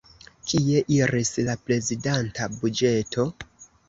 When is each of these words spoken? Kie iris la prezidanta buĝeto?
Kie 0.51 0.79
iris 0.95 1.29
la 1.49 1.55
prezidanta 1.67 2.47
buĝeto? 2.55 3.27